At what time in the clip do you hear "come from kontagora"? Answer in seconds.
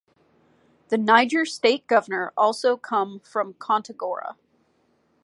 2.75-4.35